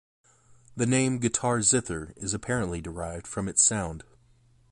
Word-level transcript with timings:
The 0.75 0.87
name 0.87 1.19
guitar 1.19 1.61
zither 1.61 2.11
is 2.15 2.33
apparently 2.33 2.81
derived 2.81 3.27
from 3.27 3.47
its 3.47 3.61
sound. 3.61 4.03